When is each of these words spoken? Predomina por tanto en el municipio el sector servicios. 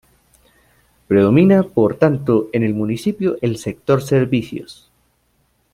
Predomina 1.07 1.61
por 1.61 1.95
tanto 1.95 2.49
en 2.53 2.63
el 2.63 2.73
municipio 2.73 3.37
el 3.43 3.57
sector 3.57 4.01
servicios. 4.01 4.89